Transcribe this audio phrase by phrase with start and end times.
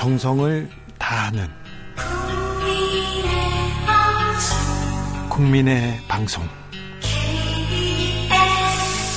[0.00, 0.66] 정성을
[0.98, 1.46] 다하는
[5.28, 6.42] 국민의 방송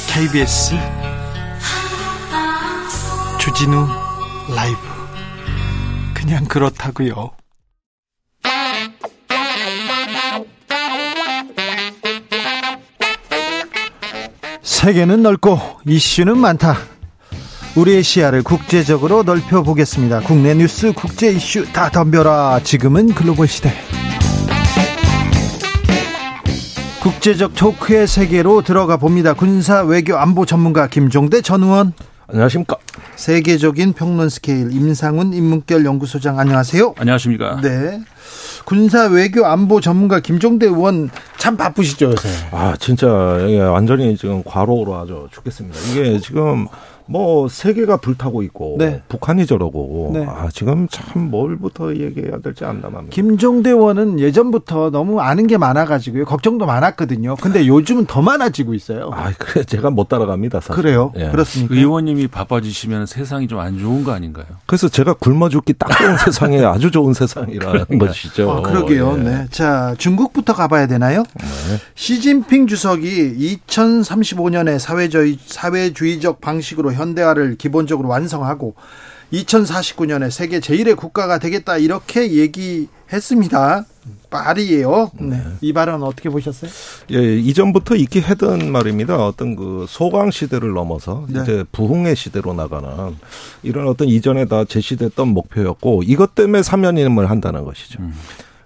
[0.09, 0.75] KBS
[3.39, 3.87] 주진우
[4.53, 4.77] 라이브
[6.13, 7.31] 그냥 그렇다고요.
[14.61, 16.75] 세계는 넓고 이슈는 많다.
[17.75, 20.21] 우리의 시야를 국제적으로 넓혀보겠습니다.
[20.21, 22.61] 국내 뉴스, 국제 이슈 다 덤벼라.
[22.63, 23.73] 지금은 글로벌 시대.
[27.01, 29.33] 국제적 토크의 세계로 들어가 봅니다.
[29.33, 31.93] 군사 외교 안보 전문가 김종대 전 의원.
[32.27, 32.77] 안녕하십니까.
[33.15, 36.93] 세계적인 평론 스케일 임상훈 인문결 연구소장 안녕하세요.
[36.97, 37.59] 안녕하십니까.
[37.61, 37.99] 네.
[38.65, 42.29] 군사 외교 안보 전문가 김종대 의원 참 바쁘시죠 요새.
[42.51, 45.77] 아 진짜 완전히 지금 과로로 아주 죽겠습니다.
[45.91, 46.67] 이게 지금
[47.07, 49.01] 뭐 세계가 불타고 있고 네.
[49.09, 50.25] 북한이 저러고 네.
[50.25, 53.13] 아 지금 참 뭘부터 얘기해야 될지 안남합니다.
[53.13, 57.37] 김종대 의원은 예전부터 너무 아는 게 많아가지고요 걱정도 많았거든요.
[57.41, 59.09] 근데 요즘은 더 많아지고 있어요.
[59.13, 60.59] 아 그래 제가 못 따라갑니다.
[60.59, 60.75] 사실.
[60.75, 61.11] 그래요?
[61.17, 61.29] 예.
[61.29, 61.73] 그렇습니까?
[61.75, 64.45] 의원님이 바빠지시면 세상이 좀 안 좋은 거 아닌가요?
[64.65, 68.51] 그래서 제가 굶어 죽기 딱 좋은 세상에 아주 좋은 세상이라는 것이죠.
[68.51, 69.15] 아, 그러게요.
[69.19, 69.23] 예.
[69.23, 69.47] 네.
[69.51, 71.23] 자 중국부터 가봐야 되나요?
[71.39, 71.45] 네.
[71.95, 78.75] 시진핑 주석이 2035년에 사회주의 사회주의적 방식으로 현대화를 기본적으로 완성하고
[79.33, 83.85] 2049년에 세계 제1의 국가가 되겠다 이렇게 얘기했습니다.
[84.29, 85.11] 말이에요.
[85.19, 85.41] 네.
[85.61, 86.69] 이 발언 어떻게 보셨어요?
[87.11, 89.25] 예, 이전부터 있기 했던 말입니다.
[89.25, 91.41] 어떤 그 소강 시대를 넘어서 네.
[91.41, 93.15] 이제 부흥의 시대로 나가는
[93.61, 98.01] 이런 어떤 이전에 다 제시됐던 목표였고 이것 때문에 사면임을 한다는 것이죠.
[98.01, 98.13] 음.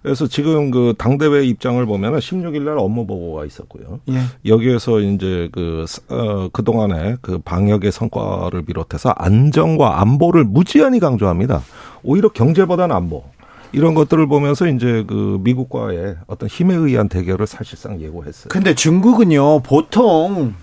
[0.08, 4.00] 그래서 지금 그 당대회 입장을 보면은 16일 날 업무 보고가 있었고요.
[4.08, 4.22] 예.
[4.46, 11.62] 여기에서 이제 그, 어, 그동안의 그 방역의 성과를 비롯해서 안정과 안보를 무지한히 강조합니다.
[12.04, 13.26] 오히려 경제보다는 안보.
[13.74, 18.48] 이런 것들을 보면서 이제 그 미국과의 어떤 힘에 의한 대결을 사실상 예고했어요.
[18.48, 20.54] 근데 중국은요, 보통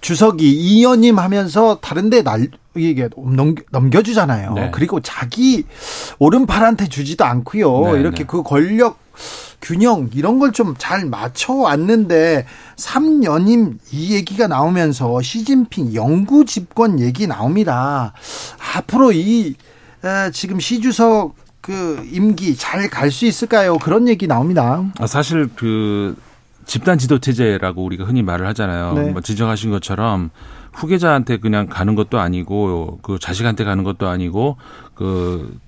[0.00, 3.08] 주석이 이연임 하면서 다른데 날 이게
[3.70, 4.70] 넘겨, 주잖아요 네.
[4.72, 5.64] 그리고 자기
[6.18, 7.92] 오른팔한테 주지도 않고요.
[7.94, 8.24] 네, 이렇게 네.
[8.24, 8.98] 그 권력
[9.62, 12.46] 균형 이런 걸 좀 잘 맞춰 왔는데
[12.76, 18.12] 3년임 이 얘기가 나오면서 시진핑 영구 집권 얘기 나옵니다.
[18.74, 19.54] 앞으로 이
[20.32, 23.78] 지금 시 주석 그 임기 잘 갈 수 있을까요?
[23.78, 24.84] 그런 얘기 나옵니다.
[24.98, 26.14] 아, 사실 그
[26.66, 28.92] 집단 지도 체제라고 우리가 흔히 말을 하잖아요.
[28.94, 29.10] 네.
[29.12, 30.30] 뭐 지적하신 것처럼
[30.74, 34.56] 후계자한테 그냥 가는 것도 아니고 그 자식한테 가는 것도 아니고
[34.94, 35.58] 그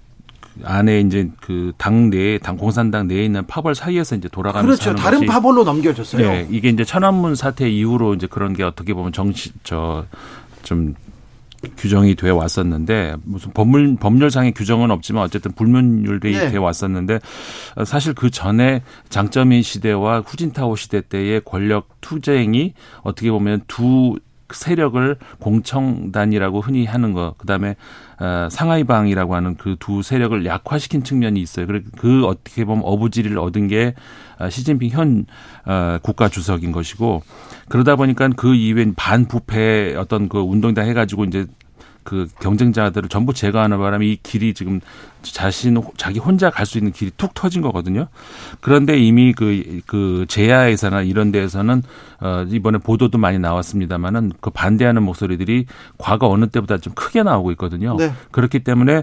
[0.64, 4.94] 안에 이제 그 당 내에 당 공산당 내에 있는 파벌 사이에서 이제 돌아가는 그렇죠.
[4.94, 6.30] 다른 것이, 파벌로 넘겨졌어요.
[6.30, 10.94] 네, 이게 이제 천안문 사태 이후로 이제 그런 게 어떻게 보면 정치 저좀
[11.76, 16.50] 규정이 돼 왔었는데 무슨 법률 법률상의 규정은 없지만 어쨌든 불문율돼 네.
[16.50, 17.18] 돼 왔었는데
[17.84, 24.16] 사실 그 전에 장점인 시대와 후진타오 시대 때의 권력 투쟁이 어떻게 보면 두
[24.54, 27.76] 세력을 공청단이라고 흔히 하는 거, 그 다음에
[28.18, 31.66] 어, 상하이방이라고 하는 그 두 세력을 약화시킨 측면이 있어요.
[31.96, 33.94] 그 어떻게 보면 어부지리를 얻은 게
[34.38, 35.26] 어, 시진핑 현
[35.64, 37.22] 어, 국가 주석인 것이고
[37.68, 41.46] 그러다 보니까 그 이후엔 반부패 어떤 그 운동이다 해가지고 이제
[42.06, 44.80] 그 경쟁자들을 전부 제거하는 바람에 이 길이 지금
[45.22, 48.06] 자신 자기 혼자 갈 수 있는 길이 툭 터진 거거든요.
[48.60, 51.82] 그런데 이미 그, 그 제야에서나 이런 데에서는
[52.20, 55.66] 어, 이번에 보도도 많이 나왔습니다만은 그 반대하는 목소리들이
[55.98, 57.96] 과거 어느 때보다 좀 크게 나오고 있거든요.
[57.96, 58.12] 네.
[58.30, 59.02] 그렇기 때문에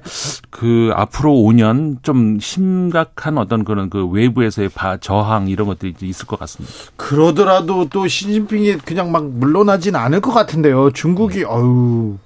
[0.49, 6.39] 그 앞으로 5년 좀 심각한 어떤 그런 그 외부에서의 바, 저항 이런 것들이 있을 것
[6.39, 6.73] 같습니다.
[6.95, 10.91] 그러더라도 또 시진핑이 그냥 막 물러나진 않을 것 같은데요.
[10.91, 12.17] 중국이 어유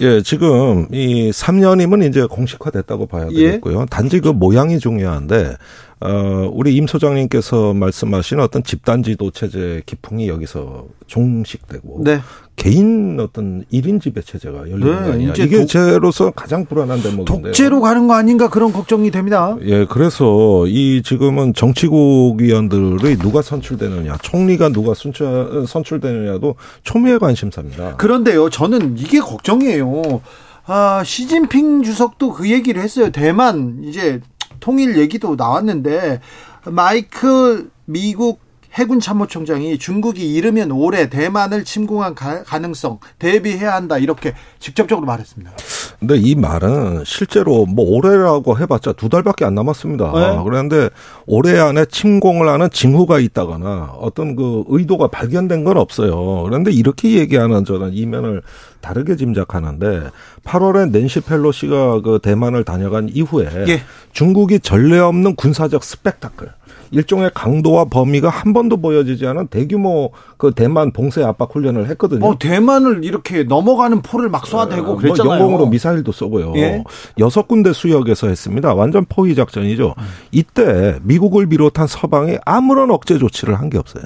[0.00, 3.46] 예, 지금 이 3년이면 이제 공식화됐다고 봐야 예.
[3.46, 3.82] 되겠고요.
[3.82, 3.86] 예?
[3.90, 5.56] 단지 그 모양이 중요한데
[6.04, 12.20] 어, 우리 임 소장님께서 말씀하신 어떤 집단 지도 체제 기풍이 여기서 종식되고 네.
[12.56, 15.32] 개인 어떤 1인 지배 체제가 열리는 네.
[15.34, 17.32] 이게 독, 제로서 가장 불안한 대목인데.
[17.32, 19.56] 독재로 가는 거 아닌가 그런 걱정이 됩니다.
[19.62, 27.96] 예, 그래서 이 지금은 정치국 위원들의 누가 선출되느냐, 총리가 누가 선출, 선출되느냐도 초미의 관심사입니다.
[27.96, 30.20] 그런데요, 저는 이게 걱정이에요.
[30.66, 33.10] 아, 시진핑 주석도 그 얘기를 했어요.
[33.10, 34.20] 대만 이제
[34.64, 36.20] 통일 얘기도 나왔는데
[36.64, 38.40] 마이클 미국
[38.72, 45.52] 해군 참모총장이 중국이 이르면 올해 대만을 침공한 가, 능성 대비해야 한다 이렇게 직접적으로 말했습니다.
[46.00, 50.12] 근데 이 말은 실제로 뭐 올해라고 해봤자 두 달밖에 안 남았습니다.
[50.12, 50.42] 네.
[50.42, 50.88] 그런데
[51.26, 56.42] 올해 안에 침공을 하는 징후가 있다거나 어떤 그 의도가 발견된 건 없어요.
[56.44, 58.42] 그런데 이렇게 얘기하는 저는 이면을
[58.84, 60.10] 다르게 짐작하는데
[60.44, 63.80] 8월에 낸시 펠로시가 그 대만을 다녀간 이후에 예.
[64.12, 66.50] 중국이 전례 없는 군사적 스펙타클
[66.90, 72.20] 일종의 강도와 범위가 한 번도 보여지지 않은 대규모 그 대만 봉쇄 압박 훈련을 했거든요.
[72.20, 75.24] 뭐 대만을 이렇게 넘어가는 포를 막 쏴대고 뭐 그랬잖아요.
[75.24, 76.52] 뭐 영공으로 미사일도 쏘고요.
[76.56, 76.84] 예?
[77.18, 78.74] 여섯 군데 수역에서 했습니다.
[78.74, 79.94] 완전 포위 작전이죠.
[80.30, 84.04] 이때 미국을 비롯한 서방이 아무런 억제 조치를 한 게 없어요.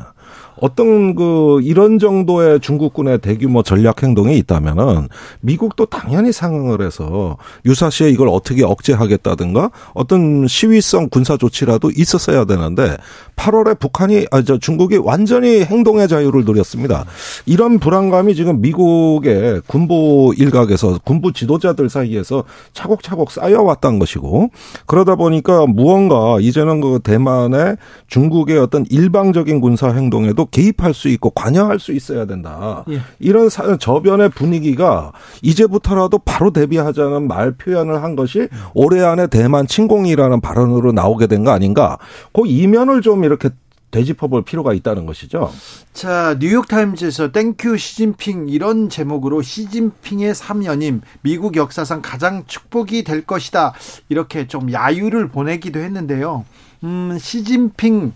[0.61, 5.09] 어떤 그 이런 정도의 중국군의 대규모 전략 행동이 있다면은
[5.41, 12.97] 미국도 당연히 상응을 해서 유사시에 이걸 어떻게 억제하겠다든가 어떤 시위성 군사 조치라도 있었어야 되는데
[13.37, 17.05] 8월에 북한이 아 저 중국이 완전히 행동의 자유를 누렸습니다.
[17.45, 24.49] 이런 불안감이 지금 미국의 군부 일각에서 군부 지도자들 사이에서 차곡차곡 쌓여왔던 것이고
[24.87, 27.77] 그러다 보니까 무언가 이제는 그 대만의
[28.07, 32.85] 중국의 어떤 일방적인 군사 행동에도 개입할 수 있고 관여할 수 있어야 된다.
[32.91, 33.01] 예.
[33.19, 35.13] 이런 저변의 분위기가
[35.43, 41.51] 이제부터라도 바로 대비하자는 말 표현을 한 것이 올해 안에 대만 침공이라는 발언으로 나오게 된 거
[41.53, 41.99] 아닌가.
[42.33, 43.51] 그 이면을 좀 이렇게
[43.91, 45.51] 되짚어볼 필요가 있다는 것이죠.
[45.95, 53.73] 자, 뉴욕타임즈에서 thank you 시진핑 이런 제목으로 시진핑의 3연임 미국 역사상 가장 축복이 될 것이다.
[54.11, 56.45] 이렇게 좀 야유를 보내기도 했는데요.
[56.85, 58.13] 음, 시진핑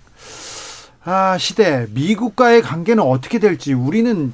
[1.04, 4.32] 아, 시대 미국과의 관계는 어떻게 될지 우리는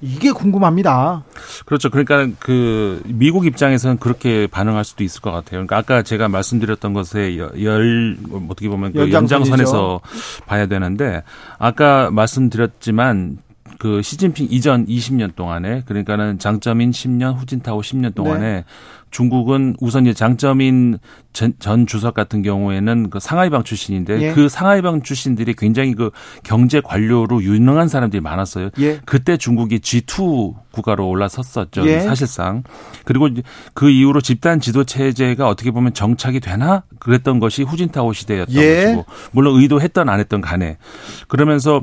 [0.00, 1.24] 이게 궁금합니다.
[1.64, 1.90] 그렇죠.
[1.90, 5.66] 그러니까 그 미국 입장에서는 그렇게 반응할 수도 있을 것 같아요.
[5.66, 8.16] 그러니까 아까 제가 말씀드렸던 것에 열
[8.48, 10.00] 어떻게 보면 그 연장선에서
[10.46, 11.22] 봐야 되는데
[11.58, 13.38] 아까 말씀드렸지만
[13.78, 18.64] 그 시진핑 이전 20년 동안에 그러니까는 장점인 10년 후진타오 10년 동안에 네.
[19.10, 20.98] 중국은 우선 이제 장점인
[21.32, 24.32] 전, 전, 주석 같은 경우에는 그 상하이방 출신인데 예.
[24.32, 26.10] 그 상하이방 출신들이 굉장히 그
[26.42, 28.70] 경제 관료로 유능한 사람들이 많았어요.
[28.78, 29.00] 예.
[29.04, 31.86] 그때 중국이 G2 국가로 올라섰었죠.
[31.86, 32.00] 예.
[32.00, 32.62] 사실상.
[33.04, 33.28] 그리고
[33.74, 38.84] 그 이후로 집단 지도 체제가 어떻게 보면 정착이 되나 그랬던 것이 후진타오 시대였던 예.
[38.84, 40.78] 것이고 물론 의도했던 안 했던 간에
[41.28, 41.82] 그러면서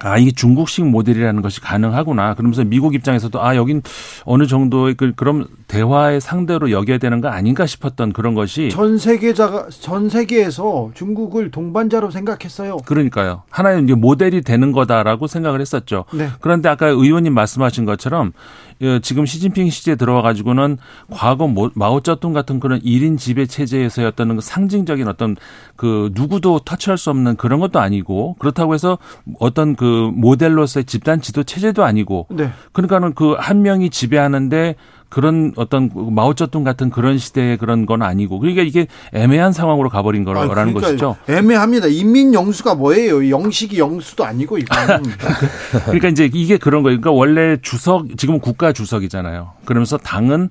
[0.00, 2.34] 아, 이게 중국식 모델이라는 것이 가능하구나.
[2.34, 3.82] 그러면서 미국 입장에서도 아, 여긴
[4.24, 9.68] 어느 정도의 그, 그럼 대화의 상대로 여겨야 되는 거 아닌가 싶었던 그런 것이 전 세계자가,
[9.70, 12.76] 전 세계에서 중국을 동반자로 생각했어요.
[12.86, 13.42] 그러니까요.
[13.50, 16.04] 하나의 이제 모델이 되는 거다라고 생각을 했었죠.
[16.12, 16.28] 네.
[16.40, 18.32] 그런데 아까 의원님 말씀하신 것처럼
[18.80, 20.78] 예, 지금 시진핑 시대에 들어와 가지고는
[21.10, 25.36] 과거 마오쩌둥 같은 그런 1인 지배 체제에서의 어떤 그 상징적인 어떤
[25.74, 28.98] 그 누구도 터치할 수 없는 그런 것도 아니고 그렇다고 해서
[29.40, 32.50] 어떤 그 모델로서의 집단 지도 체제도 아니고 네.
[32.72, 34.74] 그러니까는 그 한 명이 지배하는데
[35.08, 40.50] 그런 어떤 마오쩌둥 같은 그런 시대의 그런 건 아니고 그러니까 이게 애매한 상황으로 가버린 거라는
[40.50, 41.16] 아, 그러니까 것이죠.
[41.28, 41.86] 애매합니다.
[41.86, 43.30] 인민 영수가 뭐예요?
[43.30, 45.02] 영식이 영수도 아니고 이거는.
[45.86, 47.00] 그러니까 이제 이게 그런 거예요.
[47.00, 49.52] 그러니까 원래 주석 지금은 국가 주석이잖아요.
[49.64, 50.50] 그러면서 당은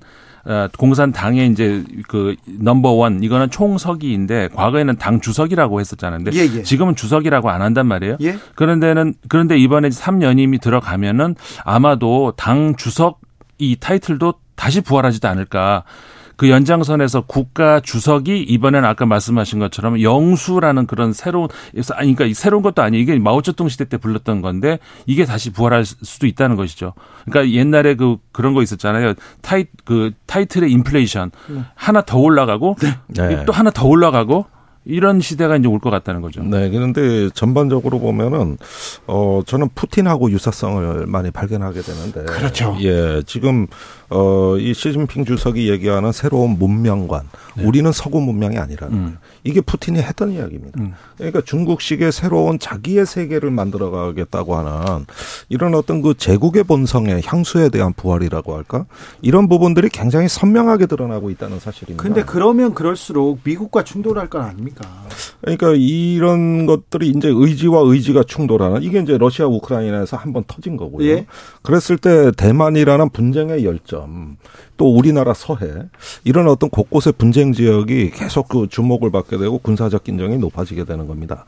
[0.76, 6.24] 공산당의 이제 그 넘버 원 이거는 총서기인데 과거에는 당 주석이라고 했었잖아요.
[6.24, 6.62] 근데 예, 예.
[6.62, 8.16] 지금은 주석이라고 안 한단 말이에요.
[8.22, 8.36] 예?
[8.54, 13.20] 그런데는 그런데 이번에 3연임이 들어가면은 아마도 당 주석
[13.58, 15.84] 이 타이틀도 다시 부활하지도 않을까.
[16.38, 21.48] 그 연장선에서 국가 주석이 이번에는 아까 말씀하신 것처럼 영수라는 그런 새로운
[21.94, 23.02] 아니 그러니까 새로운 것도 아니에요.
[23.02, 26.94] 이게 마오쩌둥 시대 때 불렀던 건데 이게 다시 부활할 수도 있다는 것이죠.
[27.24, 29.14] 그러니까 옛날에 그 그런 거 있었잖아요.
[29.42, 31.62] 타이 그 타이틀의 인플레이션 네.
[31.74, 32.76] 하나 더 올라가고
[33.08, 33.44] 네.
[33.44, 34.46] 또 하나 더 올라가고
[34.88, 36.42] 이런 시대가 이제 올 것 같다는 거죠.
[36.42, 36.70] 네.
[36.70, 38.56] 그런데 전반적으로 보면은
[39.06, 42.76] 어 저는 푸틴하고 유사성을 많이 발견하게 되는데 그렇죠.
[42.80, 43.22] 예.
[43.26, 43.66] 지금
[44.08, 47.28] 어이 시진핑 주석이 얘기하는 새로운 문명관.
[47.56, 47.64] 네.
[47.64, 49.18] 우리는 서구 문명이 아니라는 음.
[49.44, 50.80] 이게 푸틴이 했던 이야기입니다.
[50.80, 50.94] 음.
[51.16, 55.04] 그러니까 중국식의 새로운 자기의 세계를 만들어 가겠다고 하는
[55.48, 58.86] 이런 어떤 그 제국의 본성의 향수에 대한 부활이라고 할까?
[59.20, 62.02] 이런 부분들이 굉장히 선명하게 드러나고 있다는 사실입니다.
[62.02, 65.08] 근데 그러면 그럴수록 미국과 충돌할 건 아닙 니까?
[65.40, 71.06] 그러니까 이런 것들이 이제 의지와 의지가 충돌하는 이게 이제 러시아 우크라이나에서 한번 터진 거고요.
[71.08, 71.26] 예?
[71.62, 74.36] 그랬을 때 대만이라는 분쟁의 열점
[74.76, 75.66] 또 우리나라 서해
[76.24, 81.44] 이런 어떤 곳곳의 분쟁 지역이 계속 그 주목을 받게 되고 군사적 긴장이 높아지게 되는 겁니다.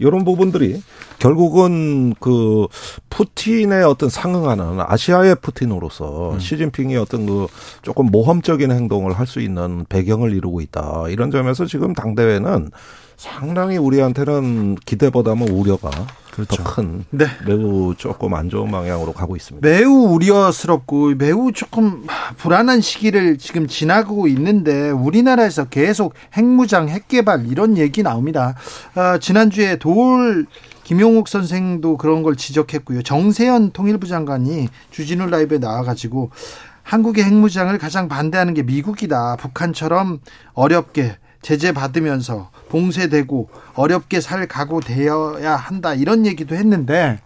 [0.00, 0.82] 이런 부분들이
[1.18, 2.66] 결국은 그
[3.10, 6.38] 푸틴의 어떤 상응하는 아시아의 푸틴으로서 음.
[6.40, 7.46] 시진핑이 어떤 그
[7.82, 11.04] 조금 모험적인 행동을 할 수 있는 배경을 이루고 있다.
[11.10, 12.70] 이런 점에서 지금 당대회는
[13.20, 15.90] 상당히 우리한테는 기대보다는 우려가
[16.30, 16.62] 그렇죠.
[16.62, 17.26] 더큰 네.
[17.46, 19.68] 매우 조금 안 좋은 방향으로 가고 있습니다.
[19.68, 22.06] 매우 우려스럽고 매우 조금
[22.38, 28.54] 불안한 시기를 지금 지나고 있는데 우리나라에서 계속 핵무장, 핵개발 이런 얘기 나옵니다.
[28.94, 30.46] 아, 지난주에 돌
[30.84, 33.02] 김용욱 선생도 그런 걸 지적했고요.
[33.02, 36.30] 정세현 통일부 장관이 주진우 라이브에 나와가지고
[36.84, 39.36] 한국의 핵무장을 가장 반대하는 게 미국이다.
[39.36, 40.20] 북한처럼
[40.54, 45.94] 어렵게 제재 받으면서 봉쇄되고 어렵게 살 각오 되어야 한다.
[45.94, 47.18] 이런 얘기도 했는데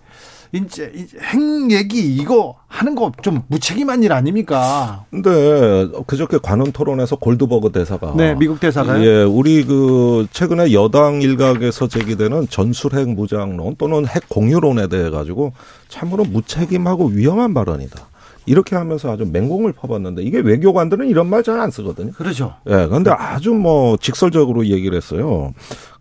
[0.53, 5.05] 이제 핵 얘기 이거 하는 거 좀 무책임한 일 아닙니까?
[5.11, 9.05] 근데 그저께 관훈 토론에서 골드버그 대사가 네, 미국 대사가요?
[9.05, 15.53] 예, 우리 그 최근에 여당 일각에서 제기되는 전술핵 무장론 또는 핵 공유론에 대해 가지고
[15.89, 18.09] 참으로 무책임하고 위험한 발언이다.
[18.47, 22.13] 이렇게 하면서 아주 맹공을 퍼봤는데 이게 외교관들은 이런 말 잘 안 쓰거든요.
[22.13, 22.55] 그렇죠.
[22.67, 25.53] 예, 그런데 아주 뭐 직설적으로 얘기를 했어요.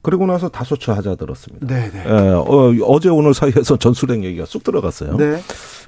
[0.02, 1.66] 그리고 나서 다소치 하자 들었습니다.
[1.68, 2.04] 네, 네.
[2.06, 5.16] 예, 어, 어제 오늘 사이에서 전술핵 얘기가 쑥 들어갔어요.
[5.18, 5.40] 네.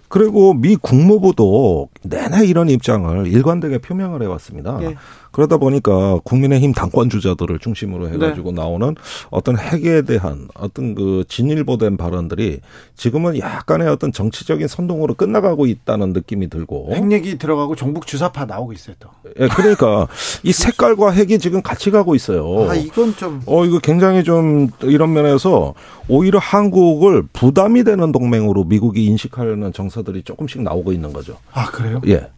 [0.08, 4.78] 그리고 미 국무부도 내내 이런 입장을 일관되게 표명을 해왔습니다.
[4.80, 4.96] 네.
[5.36, 8.62] 그러다 보니까 국민의힘 당권 주자들을 중심으로 해가지고 네.
[8.62, 8.96] 나오는
[9.32, 12.62] 어떤 핵에 대한 어떤 그 진일보된 발언들이
[12.96, 18.72] 지금은 약간의 어떤 정치적인 선동으로 끝나가고 있다는 느낌이 들고 핵 얘기 들어가고 종북 주사파 나오고
[18.72, 19.10] 있어요 또.
[19.38, 20.08] 예, 그러니까
[20.44, 22.70] 이 색깔과 핵이 지금 같이 가고 있어요.
[22.70, 23.42] 아 이건 좀.
[23.46, 25.74] 어 이거 굉장히 좀 이런 면에서
[26.08, 31.36] 오히려 한국을 부담이 되는 동맹으로 미국이 인식하려는 정서들이 조금씩 나오고 있는 거죠.
[31.52, 32.00] 아 그래요?
[32.08, 32.30] 예.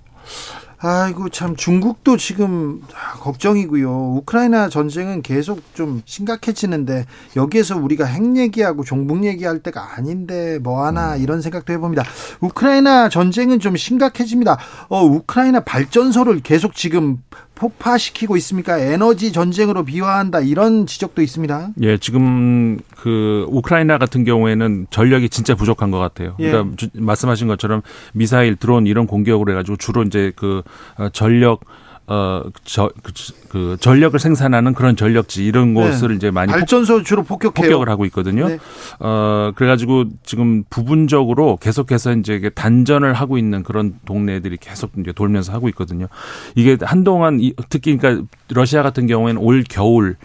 [0.79, 2.83] 아이고 참 중국도 지금
[3.19, 3.89] 걱정이고요.
[4.17, 11.15] 우크라이나 전쟁은 계속 좀 심각해지는데 여기에서 우리가 핵 얘기하고 종북 얘기할 때가 아닌데 뭐 하나
[11.15, 11.21] 음.
[11.21, 12.03] 이런 생각도 해봅니다.
[12.41, 14.59] 우크라이나 전쟁은 좀 심각해집니다.
[14.89, 17.23] 어 우크라이나 발전소를 계속 지금
[17.57, 18.77] 폭파시키고 있습니까?
[18.79, 21.69] 에너지 전쟁으로 비화한다 이런 지적도 있습니다.
[21.81, 26.35] 예, 지금 그 우크라이나 같은 경우에는 전력이 진짜 부족한 것 같아요.
[26.39, 26.51] 예.
[26.51, 27.81] 그러니까 주, 말씀하신 것처럼
[28.13, 30.61] 미사일, 드론 이런 공격으로 해가지고 주로 이제 그
[30.97, 31.61] 어, 전력
[32.09, 33.11] 어, 저, 그,
[33.49, 35.81] 그, 전력을 생산하는 그런 전력지 이런 네.
[35.81, 37.51] 곳을 이제 많이 발전소 주로 폭격해요.
[37.53, 38.47] 폭격을 하고 있거든요.
[38.47, 38.59] 네.
[38.99, 45.67] 어, 그래가지고 지금 부분적으로 계속해서 이제 단전을 하고 있는 그런 동네들이 계속 이제 돌면서 하고
[45.69, 46.07] 있거든요.
[46.55, 50.15] 이게 한동안 특히 그러니까 러시아 같은 경우에는 올 겨울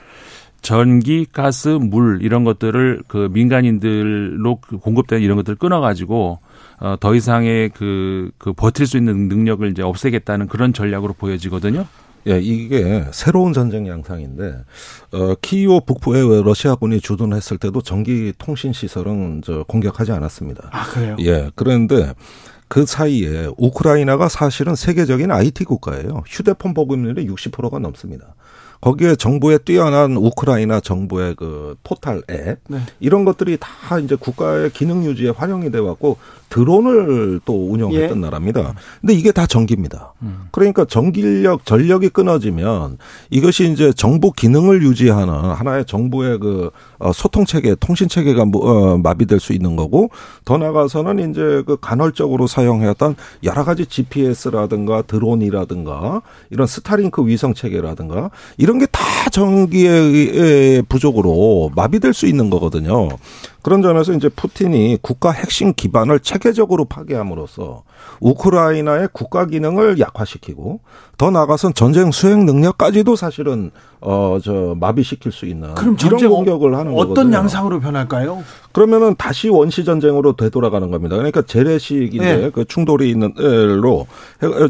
[0.61, 6.39] 전기, 가스, 물 이런 것들을 그 민간인들로 그 공급되는 이런 것들을 끊어가지고
[6.83, 11.87] 어, 더 이상의 그, 그 버틸 수 있는 능력을 이제 없애겠다는 그런 전략으로 보여지거든요.
[12.27, 14.55] 예, 이게 새로운 전쟁 양상인데
[15.13, 20.71] 어 키이오 북부에 러시아군이 주둔했을 때도 전기 통신 시설은 저 공격하지 않았습니다.
[20.71, 21.17] 아 그래요?
[21.19, 22.15] 예, 그런데
[22.69, 26.23] 그 사이에 우크라이나가 사실은 세계적인 IT 국가예요.
[26.27, 28.37] 휴대폰 보급률이 60%가 넘습니다.
[28.83, 32.81] 거기에 정부의 뛰어난 우크라이나 정부의 그 포탈 앱 네.
[32.99, 36.19] 이런 것들이 다 이제 국가의 기능 유지에 활용이 돼 왔고
[36.53, 38.21] 드론을 또 운영했던 예.
[38.21, 38.75] 나라입니다.
[39.01, 40.13] 근데 이게 다 전기입니다.
[40.21, 40.49] 음.
[40.51, 42.99] 그러니까 전기력, 전력이 끊어지면
[43.31, 49.41] 이것이 이제 정부 기능을 유지하는 하나의 정부의 그 어, 소통 체계, 통신 체계가 어, 마비될
[49.41, 50.11] 수 있는 거고
[50.45, 58.79] 더 나가서는 이제 그 간헐적으로 사용해왔던 여러 가지 GPS라든가 드론이라든가 이런 스타링크 위성 체계라든가 이런
[58.79, 63.09] 게 다 전기의 부족으로 마비될 수 있는 거거든요.
[63.63, 67.85] 그런 점에서 이제 푸틴이 국가 핵심 기반을 체계적으로 파괴함으로써
[68.21, 70.81] 우크라이나의 국가 기능을 약화시키고
[71.19, 76.93] 더 나아가선 전쟁 수행 능력까지도 사실은 어 저 마비시킬 수 있는 그럼 이런 공격을 하는
[76.95, 77.37] 어떤 거거든요.
[77.37, 78.43] 양상으로 변할까요?
[78.73, 81.15] 그러면은 다시 원시 전쟁으로 되돌아가는 겁니다.
[81.15, 82.51] 그러니까 재래식인데 네.
[82.51, 83.33] 그 충돌이 있는
[83.81, 84.07] 로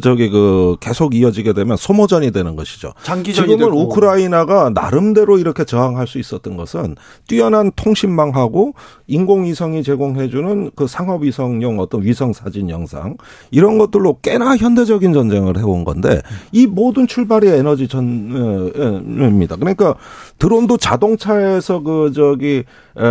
[0.02, 2.92] 저기 그 계속 이어지게 되면 소모전이 되는 것이죠.
[3.02, 3.80] 지금은 되고.
[3.80, 6.96] 우크라이나가 나름대로 이렇게 저항할 수 있었던 것은
[7.26, 8.74] 뛰어난 통신망하고
[9.06, 13.16] 인공위성이 제공해주는 그 상업위성용 어떤 위성 사진 영상
[13.50, 16.22] 이런 것들로 꽤나 현대적인 전쟁을 해온 건데
[16.52, 19.56] 이 모든 출발이 에너지 전입니다.
[19.56, 19.96] 그러니까
[20.38, 22.64] 드론도 자동차에서 그 저기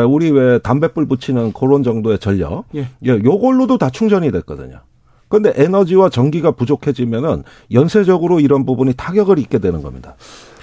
[0.07, 4.79] 우리 왜 담배불 붙이는 그런 정도의 전력, 예, 예 요걸로도 다 충전이 됐거든요.
[5.27, 10.15] 그런데 에너지와 전기가 부족해지면은 연쇄적으로 이런 부분이 타격을 입게 되는 겁니다.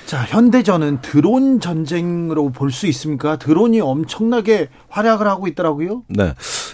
[0.08, 3.36] 자, 현대전은 드론 전쟁으로 볼 수 있습니까?
[3.36, 6.04] 드론이 엄청나게 활약을 하고 있더라고요.
[6.08, 6.32] 네.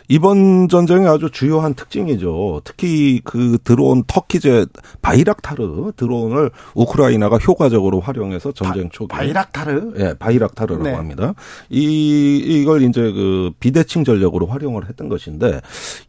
[0.08, 2.60] 이번 전쟁의 아주 주요한 특징이죠.
[2.64, 4.66] 특히 그 드론 터키제
[5.00, 10.92] 바이락타르 드론을 우크라이나가 효과적으로 활용해서 전쟁 초기 바, 이락타르 예, 바이락타르라고 네.
[10.92, 11.34] 합니다.
[11.70, 15.60] 이 이걸 이제 그 비대칭 전력으로 활용을 했던 것인데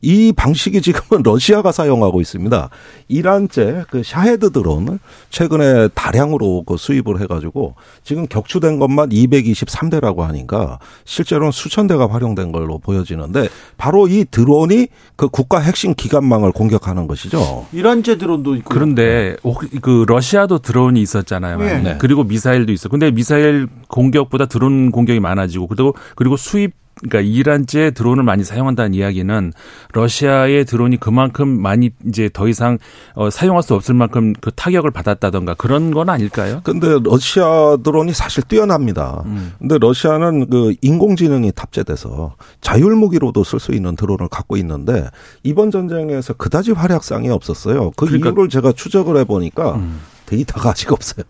[0.02, 2.70] 이 방식이 지금은 러시아가 사용하고 있습니다.
[3.08, 11.52] 이란제 그 샤헤드 드론을 최근에 다량으로 그 수입을 해가지고 지금 격추된 것만 223대라고 하니까 실제로는
[11.52, 17.66] 수천 대가 활용된 걸로 보여지는데 바로 이 드론이 그 국가 핵심 기관망을 공격하는 것이죠.
[17.72, 18.74] 이란제 드론도 있고.
[18.74, 19.36] 그런데
[19.82, 21.58] 그 러시아도 드론이 있었잖아요.
[21.58, 21.98] 네.
[22.00, 22.90] 그리고 미사일도 있어.
[22.90, 29.52] 근데 미사일 공격보다 드론 공격이 많아지고 그리고 그리고 수입 그러니까 이란제 드론을 많이 사용한다는 이야기는
[29.94, 32.78] 러시아의 드론이 그만큼 많이 이제 더 이상
[33.16, 36.62] 어, 사용할 수 없을 만큼 그 타격을 받았다던가 그런 건 아닐까요?
[36.64, 39.24] 근데 러시아 드론이 사실 뛰어납니다.
[39.26, 39.54] 음.
[39.60, 45.10] 근데 러시아는 그 인공지능이 탑재돼서 자율 무기로도 쓸 수 있는 드론을 갖고 있는데
[45.44, 47.92] 이번 전쟁에서 그다지 활약상이 없었어요.
[47.92, 48.30] 그 그러니까.
[48.30, 50.00] 이유를 제가 추적을 해 보니까 음.
[50.26, 51.26] 데이터가 아직 없어요.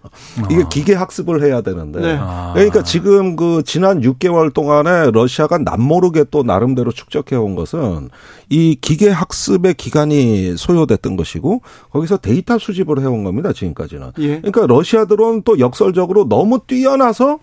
[0.49, 0.69] 이게 아.
[0.69, 1.99] 기계 학습을 해야 되는데.
[1.99, 2.17] 네.
[2.19, 2.51] 아.
[2.53, 8.09] 그러니까 지금 그 지난 6개월 동안에 러시아가 남모르게 또 나름대로 축적해 온 것은
[8.49, 11.61] 이 기계 학습의 기간이 소요됐던 것이고
[11.91, 13.53] 거기서 데이터 수집을 해온 겁니다.
[13.53, 14.11] 지금까지는.
[14.19, 14.37] 예.
[14.41, 17.39] 그러니까 러시아들은 또 역설적으로 너무 뛰어나서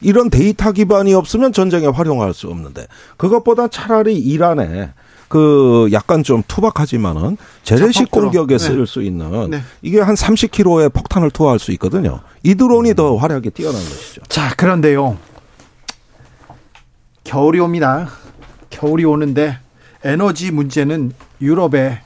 [0.00, 4.90] 이런 데이터 기반이 없으면 전쟁에 활용할 수 없는데 그것보다 차라리 이란에
[5.28, 9.06] 그 약간 좀 투박하지만은 재래식 공격에 쓸수 네.
[9.06, 9.62] 있는 네.
[9.82, 12.20] 이게 한 30km의 폭탄을 투하할 수 있거든요.
[12.42, 12.94] 이 드론이 음.
[12.94, 14.22] 더 화력이 뛰어난 것이죠.
[14.28, 15.16] 자, 그런데요.
[17.24, 18.08] 겨울이 옵니다.
[18.70, 19.58] 겨울이 오는데
[20.04, 22.00] 에너지 문제는 유럽에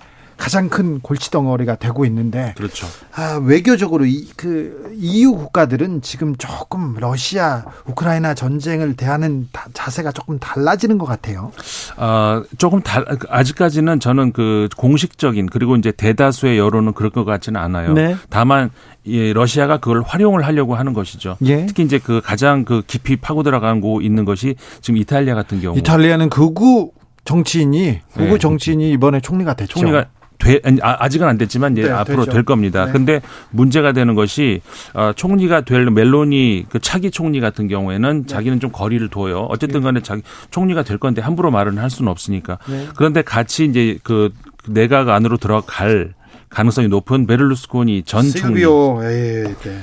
[0.49, 2.87] 가장 큰 골치 덩어리가 되고 있는데 그렇죠.
[3.15, 10.39] 아, 외교적으로 이, 그 EU 국가들은 지금 조금 러시아 우크라이나 전쟁을 대하는 다, 자세가 조금
[10.39, 11.53] 달라지는 것 같아요.
[11.99, 17.93] 아 조금 달 아직까지는 저는 그 공식적인 그리고 이제 대다수의 여론은 그럴 것 같지는 않아요.
[17.93, 18.17] 네.
[18.31, 18.71] 다만
[19.05, 21.37] 예, 러시아가 그걸 활용을 하려고 하는 것이죠.
[21.45, 21.67] 예.
[21.67, 25.77] 특히 이제 그 가장 그 깊이 파고 들어가고 있는 것이 지금 이탈리아 같은 경우.
[25.77, 26.93] 이탈리아는 극우
[27.27, 28.39] 정치인이 극우 네.
[28.39, 29.79] 정치인이 이번에 총리가 됐죠.
[29.81, 30.07] 총리가
[30.39, 32.33] 돼, 아, 아직은 안 됐지만 네, 앞으로 되죠.
[32.33, 32.87] 될 겁니다.
[32.87, 32.93] 네.
[32.93, 34.61] 근데 문제가 되는 것이
[34.95, 38.27] 어, 총리가 될 멜로니 그 차기 총리 같은 경우에는 네.
[38.27, 39.47] 자기는 좀 거리를 둬요.
[39.51, 39.85] 어쨌든 네.
[39.85, 42.59] 간에 자기 총리가 될 건데 함부로 말은 할 수는 없으니까.
[42.69, 42.87] 네.
[42.97, 44.33] 그런데 같이 이제 그
[44.69, 46.15] 내각 안으로 들어갈
[46.49, 48.63] 가능성이 높은 베를루스코니 전 총리.
[49.03, 49.81] 예, 네.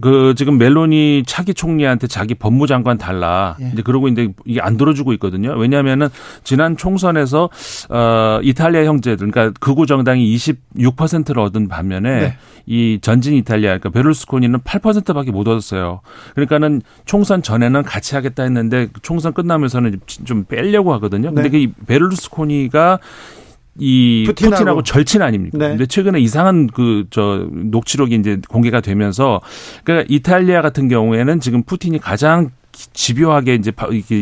[0.00, 3.56] 그 지금 멜로니 차기 총리한테 자기 법무장관 달라.
[3.60, 3.70] 예.
[3.72, 5.54] 이제 그러고 있는데 이게 안 들어주고 있거든요.
[5.56, 6.08] 왜냐하면은
[6.44, 7.48] 지난 총선에서
[7.90, 12.36] 어 이탈리아 형제들 그러니까 극우 정당이 26%를 얻은 반면에 네.
[12.66, 16.00] 이 전진 이탈리아 그러니까 베를루스코니는 8%밖에 못 얻었어요.
[16.34, 21.32] 그러니까는 총선 전에는 같이 하겠다 했는데 총선 끝나면서는 좀 빼려고 하거든요.
[21.32, 21.66] 근데 네.
[21.66, 22.98] 그 베를루스코니가
[23.78, 25.58] 이 푸틴하고, 푸틴하고 절친 아닙니까?
[25.58, 25.68] 네.
[25.68, 29.40] 근데 최근에 이상한 그 저 녹취록이 이제 공개가 되면서
[29.84, 33.72] 그러니까 이탈리아 같은 경우에는 지금 푸틴이 가장 집요하게 이제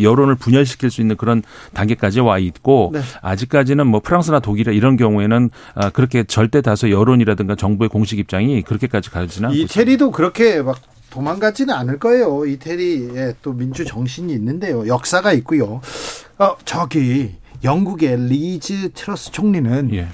[0.03, 1.43] 여론을 분열시킬 수 있는 그런
[1.75, 3.01] 단계까지 와 있고 네.
[3.23, 9.11] 아직까지는 뭐 프랑스나 독일 이런 경우에는 아, 그렇게 절대 다수 여론이라든가 정부의 공식 입장이 그렇게까지
[9.11, 10.79] 가지는 않고 이태리도 그렇게 막
[11.11, 12.47] 도망가지는 않을 거예요.
[12.47, 14.87] 이태리에 또 민주 정신이 있는데요.
[14.87, 15.81] 역사가 있고요.
[16.39, 17.33] 어 저기
[17.67, 20.07] 영국의 리즈 트러스 총리는 예.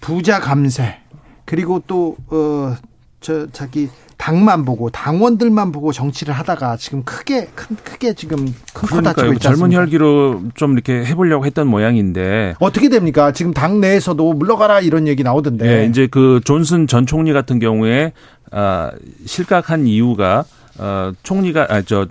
[0.00, 0.98] 부자 감세
[1.44, 2.76] 그리고 또어
[3.20, 9.32] 저 자기 당만 보고 당원들만 보고 정치를 하다가 지금 크게 큰 크게 지금 큰코 다치고
[9.34, 13.32] 있지 젊은 혈기로 좀 이렇게 해보려고 했던 모양인데 어떻게 됩니까?
[13.32, 15.64] 지금 당 내에서도 물러가라 이런 얘기 나오던데.
[15.64, 18.12] 네, 이제 그 존슨 전 총리 같은 경우에
[18.50, 18.90] 아
[19.26, 20.44] 실각한 이유가
[20.78, 22.06] 어 총리가 아저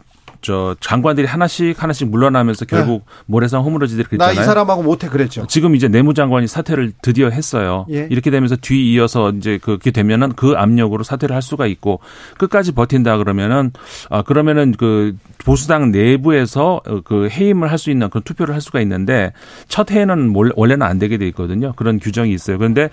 [0.45, 3.23] 저 장관들이 하나씩 하나씩 물러나면서 결국 네.
[3.25, 4.35] 모래성 허물어지들이 그랬잖아요.
[4.35, 5.47] 나 이 사람하고 못해 그랬죠.
[5.47, 7.87] 지금 이제 내무장관이 사퇴를 드디어 했어요.
[7.91, 8.07] 예.
[8.11, 11.99] 이렇게 되면서 뒤 이어서 이제 그게 되면은 그 압력으로 사퇴를 할 수가 있고
[12.37, 13.71] 끝까지 버틴다 그러면은
[14.09, 19.31] 아 그러면은 그 보수당 내부에서 그 해임을 할 수 있는 그런 투표를 할 수가 있는데
[19.67, 21.73] 첫 해에는 원래는 안 되게 돼 있거든요.
[21.75, 22.57] 그런 규정이 있어요.
[22.57, 22.89] 그런데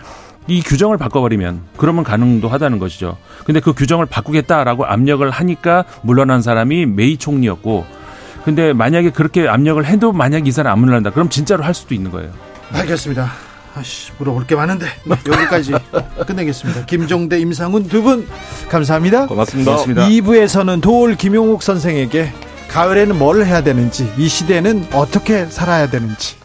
[0.48, 3.16] 이 규정을 바꿔버리면 그러면 가능도 하다는 것이죠.
[3.44, 7.86] 근데 그 규정을 바꾸겠다라고 압력을 하니까 물러난 사람이 메이 총리였고
[8.44, 12.10] 근데 만약에 그렇게 압력을 해도 만약 이 사람 안 물러난다 그럼 진짜로 할 수도 있는
[12.10, 12.30] 거예요.
[12.72, 13.51] 알겠습니다.
[13.74, 15.72] 아씨 물어볼 게 많은데 여기까지
[16.26, 16.84] 끝내겠습니다.
[16.86, 18.28] 김종대, 임상훈 두 분
[18.68, 19.26] 감사합니다.
[19.26, 19.70] 고맙습니다.
[19.70, 20.08] 고맙습니다.
[20.08, 22.32] 2부에서는 도올 김용욱 선생에게
[22.68, 26.36] 가을에는 뭘 해야 되는지 이 시대는 어떻게 살아야 되는지